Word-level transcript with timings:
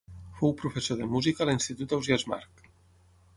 Fou 0.37 0.53
professor 0.61 0.97
de 1.01 1.07
música 1.11 1.43
a 1.45 1.47
l'Institut 1.49 1.95
Ausiàs 1.99 2.27
Marc. 2.33 2.65